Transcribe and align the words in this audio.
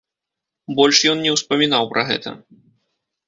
Больш 0.77 1.01
ён 1.11 1.19
не 1.25 1.31
ўспамінаў 1.35 1.83
пра 1.91 2.01
гэта. 2.13 2.29